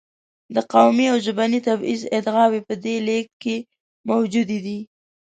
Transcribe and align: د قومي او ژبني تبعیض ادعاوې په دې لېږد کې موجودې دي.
د 0.55 0.57
قومي 0.73 1.05
او 1.11 1.17
ژبني 1.25 1.59
تبعیض 1.67 2.01
ادعاوې 2.17 2.59
په 2.67 2.73
دې 2.83 2.95
لېږد 3.07 3.31
کې 3.43 3.55
موجودې 4.09 4.59
دي. 4.65 4.79